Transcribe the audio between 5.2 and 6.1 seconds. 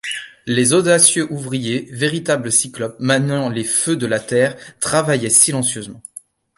silencieusement.